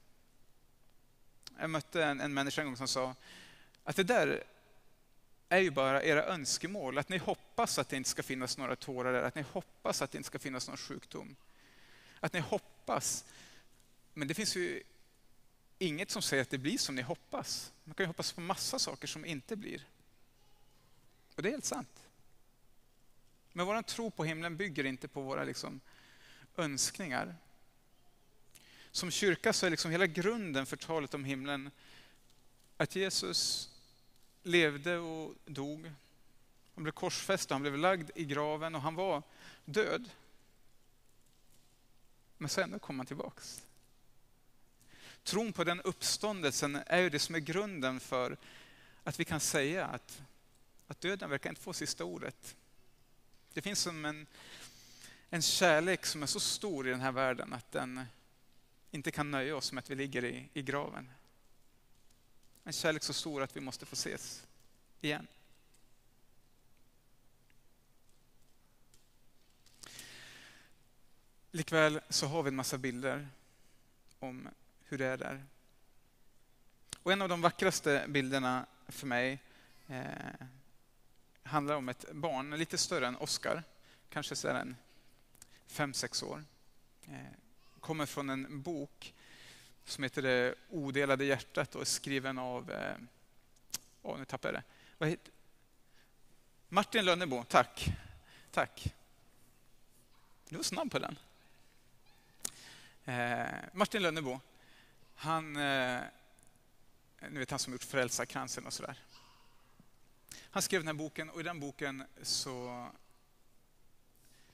Jag 1.58 1.70
mötte 1.70 2.04
en, 2.04 2.20
en 2.20 2.34
människa 2.34 2.60
en 2.60 2.66
gång 2.66 2.76
som 2.76 2.88
sa 2.88 3.14
att 3.84 3.96
det 3.96 4.04
där 4.04 4.44
är 5.48 5.58
ju 5.58 5.70
bara 5.70 6.02
era 6.02 6.24
önskemål. 6.24 6.98
Att 6.98 7.08
ni 7.08 7.18
hoppas 7.18 7.78
att 7.78 7.88
det 7.88 7.96
inte 7.96 8.10
ska 8.10 8.22
finnas 8.22 8.58
några 8.58 8.76
tårar 8.76 9.12
där, 9.12 9.22
att 9.22 9.34
ni 9.34 9.44
hoppas 9.52 10.02
att 10.02 10.10
det 10.10 10.18
inte 10.18 10.26
ska 10.26 10.38
finnas 10.38 10.68
någon 10.68 10.76
sjukdom. 10.76 11.36
Att 12.20 12.32
ni 12.32 12.40
hoppas. 12.40 13.24
Men 14.14 14.28
det 14.28 14.34
finns 14.34 14.56
ju 14.56 14.82
inget 15.78 16.10
som 16.10 16.22
säger 16.22 16.42
att 16.42 16.50
det 16.50 16.58
blir 16.58 16.78
som 16.78 16.94
ni 16.94 17.02
hoppas. 17.02 17.72
Man 17.84 17.94
kan 17.94 18.04
ju 18.04 18.08
hoppas 18.08 18.32
på 18.32 18.40
massa 18.40 18.78
saker 18.78 19.08
som 19.08 19.24
inte 19.24 19.56
blir. 19.56 19.86
Och 21.34 21.42
det 21.42 21.48
är 21.48 21.50
helt 21.50 21.64
sant. 21.64 22.08
Men 23.52 23.66
vår 23.66 23.82
tro 23.82 24.10
på 24.10 24.24
himlen 24.24 24.56
bygger 24.56 24.84
inte 24.84 25.08
på 25.08 25.20
våra 25.20 25.44
liksom 25.44 25.80
önskningar. 26.56 27.36
Som 28.94 29.10
kyrka 29.10 29.52
så 29.52 29.66
är 29.66 29.70
liksom 29.70 29.90
hela 29.90 30.06
grunden 30.06 30.66
för 30.66 30.76
talet 30.76 31.14
om 31.14 31.24
himlen 31.24 31.70
att 32.76 32.96
Jesus 32.96 33.70
levde 34.42 34.98
och 34.98 35.34
dog. 35.44 35.92
Han 36.74 36.84
blev 36.84 36.92
korsfäst 36.92 37.50
och 37.50 37.54
han 37.54 37.62
blev 37.62 37.78
lagd 37.78 38.10
i 38.14 38.24
graven 38.24 38.74
och 38.74 38.82
han 38.82 38.94
var 38.94 39.22
död. 39.64 40.10
Men 42.38 42.48
sen 42.48 42.78
kom 42.78 42.98
han 42.98 43.06
tillbaks. 43.06 43.62
Tron 45.24 45.52
på 45.52 45.64
den 45.64 45.80
uppståndelsen 45.80 46.78
är 46.86 46.98
ju 46.98 47.10
det 47.10 47.18
som 47.18 47.34
är 47.34 47.40
grunden 47.40 48.00
för 48.00 48.36
att 49.04 49.20
vi 49.20 49.24
kan 49.24 49.40
säga 49.40 49.86
att, 49.86 50.22
att 50.88 51.00
döden 51.00 51.30
verkar 51.30 51.50
inte 51.50 51.62
få 51.62 51.72
sista 51.72 52.04
ordet. 52.04 52.56
Det 53.52 53.62
finns 53.62 53.80
som 53.80 54.04
en, 54.04 54.26
en 55.30 55.42
kärlek 55.42 56.06
som 56.06 56.22
är 56.22 56.26
så 56.26 56.40
stor 56.40 56.86
i 56.88 56.90
den 56.90 57.00
här 57.00 57.12
världen 57.12 57.52
att 57.52 57.72
den 57.72 58.06
inte 58.94 59.10
kan 59.10 59.30
nöja 59.30 59.56
oss 59.56 59.72
med 59.72 59.82
att 59.82 59.90
vi 59.90 59.94
ligger 59.94 60.24
i, 60.24 60.48
i 60.52 60.62
graven. 60.62 61.10
En 62.64 62.72
kärlek 62.72 63.02
så 63.02 63.12
stor 63.12 63.42
att 63.42 63.56
vi 63.56 63.60
måste 63.60 63.86
få 63.86 63.92
ses 63.92 64.46
igen. 65.00 65.26
Likväl 71.50 72.00
så 72.08 72.26
har 72.26 72.42
vi 72.42 72.48
en 72.48 72.56
massa 72.56 72.78
bilder 72.78 73.28
om 74.18 74.48
hur 74.84 74.98
det 74.98 75.06
är 75.06 75.16
där. 75.16 75.44
Och 77.02 77.12
en 77.12 77.22
av 77.22 77.28
de 77.28 77.40
vackraste 77.40 78.04
bilderna 78.08 78.66
för 78.88 79.06
mig 79.06 79.38
eh, 79.88 80.46
handlar 81.42 81.74
om 81.74 81.88
ett 81.88 82.12
barn, 82.12 82.50
lite 82.50 82.78
större 82.78 83.06
än 83.06 83.16
Oscar, 83.16 83.62
kanske 84.08 84.36
så 84.36 84.48
en 84.48 84.76
fem 85.66 85.94
sex 85.94 86.22
år. 86.22 86.44
Eh, 87.06 87.43
kommer 87.84 88.06
från 88.06 88.30
en 88.30 88.62
bok 88.62 89.14
som 89.84 90.04
heter 90.04 90.22
Det 90.22 90.54
odelade 90.68 91.24
hjärtat 91.24 91.74
och 91.74 91.80
är 91.80 91.84
skriven 91.84 92.38
av, 92.38 92.70
oh, 94.02 94.18
nu 94.18 94.24
tappade 94.24 94.54
jag 94.54 94.62
det. 94.62 94.66
Vad 94.98 95.08
heter? 95.08 95.32
Martin 96.68 97.04
Lönnebo, 97.04 97.44
tack. 97.44 97.86
Tack. 98.50 98.94
Du 100.48 100.56
var 100.56 100.62
snabb 100.62 100.90
på 100.90 100.98
den. 100.98 101.18
Eh, 103.04 103.46
Martin 103.72 104.02
Lönnebo, 104.02 104.40
han, 105.14 105.56
eh, 105.56 106.00
ni 107.28 107.38
vet 107.38 107.50
han 107.50 107.58
som 107.58 107.72
gjort 107.72 107.84
Frälsarkransen 107.84 108.66
och 108.66 108.72
sådär. 108.72 108.98
Han 110.50 110.62
skrev 110.62 110.80
den 110.80 110.86
här 110.88 111.04
boken 111.04 111.30
och 111.30 111.40
i 111.40 111.42
den 111.42 111.60
boken 111.60 112.04
så 112.22 112.88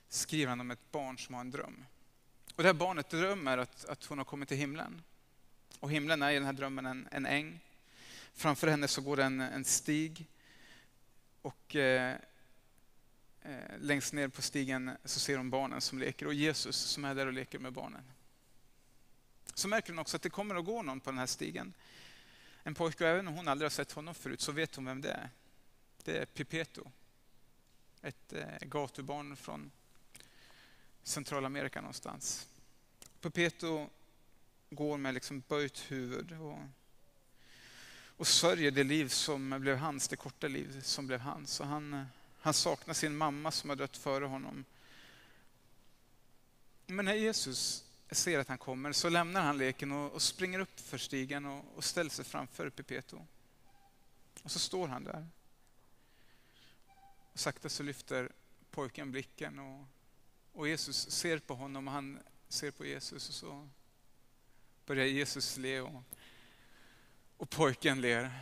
skriver 0.08 0.48
han 0.48 0.60
om 0.60 0.70
ett 0.70 0.92
barn 0.92 1.18
som 1.18 1.34
har 1.34 1.40
en 1.40 1.50
dröm. 1.50 1.84
Och 2.60 2.64
det 2.64 2.68
här 2.68 2.74
barnet 2.74 3.10
drömmer 3.10 3.58
att, 3.58 3.84
att 3.84 4.04
hon 4.04 4.18
har 4.18 4.24
kommit 4.24 4.48
till 4.48 4.56
himlen. 4.58 5.02
Och 5.78 5.90
himlen 5.90 6.22
är 6.22 6.30
i 6.30 6.34
den 6.34 6.44
här 6.44 6.52
drömmen 6.52 6.86
en, 6.86 7.08
en 7.10 7.26
äng. 7.26 7.60
Framför 8.34 8.66
henne 8.66 8.88
så 8.88 9.00
går 9.00 9.16
det 9.16 9.24
en, 9.24 9.40
en 9.40 9.64
stig. 9.64 10.26
Och 11.42 11.76
eh, 11.76 12.16
eh, 13.42 13.78
längst 13.80 14.12
ner 14.12 14.28
på 14.28 14.42
stigen 14.42 14.90
så 15.04 15.20
ser 15.20 15.36
hon 15.36 15.50
barnen 15.50 15.80
som 15.80 15.98
leker 15.98 16.26
och 16.26 16.34
Jesus 16.34 16.76
som 16.76 17.04
är 17.04 17.14
där 17.14 17.26
och 17.26 17.32
leker 17.32 17.58
med 17.58 17.72
barnen. 17.72 18.04
Så 19.54 19.68
märker 19.68 19.92
hon 19.92 19.98
också 19.98 20.16
att 20.16 20.22
det 20.22 20.30
kommer 20.30 20.54
att 20.54 20.64
gå 20.64 20.82
någon 20.82 21.00
på 21.00 21.10
den 21.10 21.18
här 21.18 21.26
stigen. 21.26 21.74
En 22.62 22.74
pojke, 22.74 23.04
och 23.04 23.10
även 23.10 23.28
om 23.28 23.34
hon 23.34 23.48
aldrig 23.48 23.64
har 23.64 23.70
sett 23.70 23.92
honom 23.92 24.14
förut 24.14 24.40
så 24.40 24.52
vet 24.52 24.74
hon 24.74 24.84
vem 24.84 25.00
det 25.00 25.12
är. 25.12 25.30
Det 26.04 26.18
är 26.18 26.26
Pipeto. 26.26 26.90
Ett 28.02 28.32
eh, 28.32 28.58
gatubarn 28.60 29.36
från 29.36 29.70
Centralamerika 31.02 31.80
någonstans. 31.80 32.49
Pepeto 33.20 33.88
går 34.70 34.98
med 34.98 35.14
liksom 35.14 35.42
böjt 35.48 35.78
huvud 35.78 36.32
och, 36.40 36.58
och 38.16 38.26
sörjer 38.26 38.70
det 38.70 38.84
liv 38.84 39.08
som 39.08 39.60
blev 39.60 39.76
hans, 39.76 40.08
det 40.08 40.16
korta 40.16 40.48
liv 40.48 40.82
som 40.82 41.06
blev 41.06 41.20
hans. 41.20 41.60
Och 41.60 41.66
han, 41.66 42.06
han 42.40 42.54
saknar 42.54 42.94
sin 42.94 43.16
mamma 43.16 43.50
som 43.50 43.70
har 43.70 43.76
dött 43.76 43.96
före 43.96 44.24
honom. 44.24 44.64
Men 46.86 47.04
när 47.04 47.14
Jesus 47.14 47.84
ser 48.10 48.38
att 48.38 48.48
han 48.48 48.58
kommer 48.58 48.92
så 48.92 49.08
lämnar 49.08 49.40
han 49.40 49.58
leken 49.58 49.92
och, 49.92 50.12
och 50.12 50.22
springer 50.22 50.58
upp 50.58 50.80
för 50.80 50.98
stigen 50.98 51.46
och, 51.46 51.64
och 51.76 51.84
ställer 51.84 52.10
sig 52.10 52.24
framför 52.24 52.70
Pepeto. 52.70 53.26
Och 54.42 54.50
så 54.50 54.58
står 54.58 54.88
han 54.88 55.04
där. 55.04 55.26
Och 57.32 57.40
sakta 57.40 57.68
så 57.68 57.82
lyfter 57.82 58.32
pojken 58.70 59.12
blicken 59.12 59.58
och, 59.58 59.84
och 60.52 60.68
Jesus 60.68 61.10
ser 61.10 61.38
på 61.38 61.54
honom 61.54 61.88
och 61.88 61.94
han 61.94 62.18
ser 62.52 62.70
på 62.70 62.86
Jesus 62.86 63.28
och 63.28 63.34
så 63.34 63.68
börjar 64.86 65.06
Jesus 65.06 65.56
le 65.56 65.80
och, 65.80 66.02
och 67.36 67.50
pojken 67.50 68.00
ler. 68.00 68.40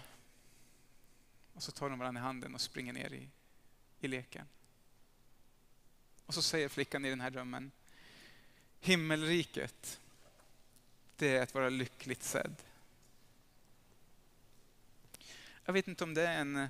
Och 1.54 1.62
så 1.62 1.72
tar 1.72 1.90
de 1.90 1.98
varandra 1.98 2.20
i 2.20 2.24
handen 2.24 2.54
och 2.54 2.60
springer 2.60 2.92
ner 2.92 3.12
i, 3.12 3.28
i 4.00 4.08
leken. 4.08 4.46
Och 6.26 6.34
så 6.34 6.42
säger 6.42 6.68
flickan 6.68 7.04
i 7.04 7.10
den 7.10 7.20
här 7.20 7.30
drömmen, 7.30 7.70
himmelriket, 8.80 10.00
det 11.16 11.36
är 11.36 11.42
att 11.42 11.54
vara 11.54 11.68
lyckligt 11.68 12.22
sedd. 12.22 12.56
Jag 15.64 15.72
vet 15.72 15.88
inte 15.88 16.04
om 16.04 16.14
det 16.14 16.26
är 16.26 16.40
en, 16.40 16.68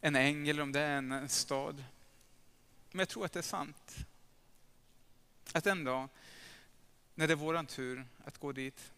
en 0.00 0.16
äng 0.16 0.48
eller 0.48 0.62
om 0.62 0.72
det 0.72 0.80
är 0.80 0.96
en, 0.96 1.12
en 1.12 1.28
stad. 1.28 1.84
Men 2.90 2.98
jag 2.98 3.08
tror 3.08 3.24
att 3.24 3.32
det 3.32 3.40
är 3.40 3.42
sant. 3.42 3.96
Att 5.52 5.66
en 5.66 5.84
dag, 5.84 6.08
när 7.14 7.26
det 7.26 7.34
är 7.34 7.36
våran 7.36 7.66
tur 7.66 8.06
att 8.24 8.38
gå 8.38 8.52
dit, 8.52 8.92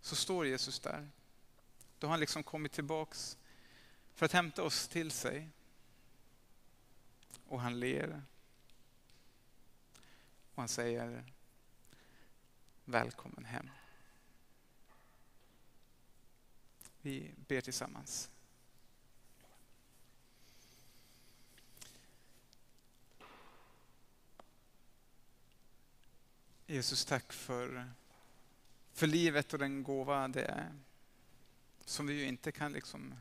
så 0.00 0.16
står 0.16 0.46
Jesus 0.46 0.80
där. 0.80 1.08
Då 1.98 2.06
har 2.06 2.10
han 2.10 2.20
liksom 2.20 2.42
kommit 2.42 2.72
tillbaks 2.72 3.38
för 4.14 4.26
att 4.26 4.32
hämta 4.32 4.62
oss 4.62 4.88
till 4.88 5.10
sig. 5.10 5.48
Och 7.48 7.60
han 7.60 7.80
ler. 7.80 8.22
Och 10.54 10.62
han 10.62 10.68
säger 10.68 11.24
Välkommen 12.84 13.44
hem. 13.44 13.70
Vi 17.00 17.34
ber 17.48 17.60
tillsammans. 17.60 18.30
Jesus, 26.70 27.04
tack 27.04 27.32
för, 27.32 27.90
för 28.92 29.06
livet 29.06 29.52
och 29.52 29.58
den 29.58 29.82
gåva 29.82 30.28
det 30.28 30.44
är. 30.44 30.72
Som 31.84 32.06
vi 32.06 32.14
ju 32.14 32.24
inte 32.24 32.52
kan 32.52 32.72
liksom 32.72 33.14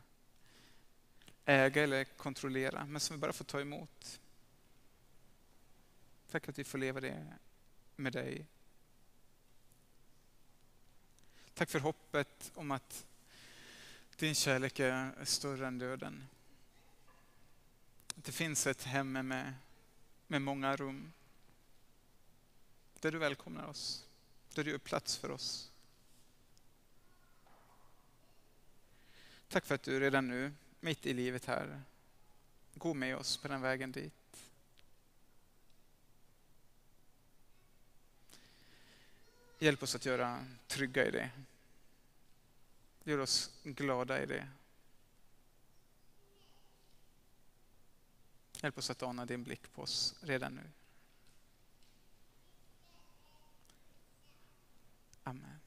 äga 1.45 1.83
eller 1.83 2.03
kontrollera, 2.03 2.85
men 2.85 3.01
som 3.01 3.15
vi 3.15 3.19
bara 3.19 3.33
får 3.33 3.45
ta 3.45 3.61
emot. 3.61 4.19
Tack 6.31 6.49
att 6.49 6.59
vi 6.59 6.63
får 6.63 6.77
leva 6.77 6.99
det 6.99 7.27
med 7.95 8.13
dig. 8.13 8.45
Tack 11.53 11.69
för 11.69 11.79
hoppet 11.79 12.51
om 12.55 12.71
att 12.71 13.05
din 14.15 14.35
kärlek 14.35 14.79
är 14.79 15.25
större 15.25 15.67
än 15.67 15.79
döden. 15.79 16.27
Att 18.17 18.23
det 18.23 18.31
finns 18.31 18.67
ett 18.67 18.83
hem 18.83 19.11
med, 19.11 19.53
med 20.27 20.41
många 20.41 20.75
rum 20.75 21.13
där 23.01 23.11
du 23.11 23.17
välkomnar 23.17 23.67
oss, 23.67 24.05
där 24.53 24.63
du 24.63 24.71
gör 24.71 24.77
plats 24.77 25.17
för 25.17 25.31
oss. 25.31 25.71
Tack 29.47 29.65
för 29.65 29.75
att 29.75 29.83
du 29.83 29.99
redan 29.99 30.27
nu, 30.27 30.53
mitt 30.79 31.05
i 31.05 31.13
livet 31.13 31.45
här, 31.45 31.81
går 32.73 32.93
med 32.93 33.17
oss 33.17 33.37
på 33.37 33.47
den 33.47 33.61
vägen 33.61 33.91
dit. 33.91 34.13
Hjälp 39.59 39.83
oss 39.83 39.95
att 39.95 40.05
göra 40.05 40.45
trygga 40.67 41.05
i 41.05 41.11
det. 41.11 41.31
Gör 43.03 43.17
oss 43.17 43.51
glada 43.63 44.23
i 44.23 44.25
det. 44.25 44.47
Hjälp 48.61 48.77
oss 48.77 48.89
att 48.89 49.03
ana 49.03 49.25
din 49.25 49.43
blick 49.43 49.73
på 49.73 49.81
oss 49.81 50.15
redan 50.21 50.55
nu. 50.55 50.71
Amen. 55.27 55.66